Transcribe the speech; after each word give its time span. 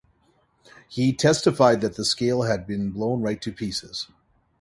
He 0.89 1.13
testified 1.13 1.81
that 1.81 1.93
the 1.95 2.03
scale 2.03 2.41
had 2.41 2.65
been 2.65 2.89
"blown 2.89 3.21
right 3.21 3.39
to 3.43 3.51
pieces". 3.51 4.07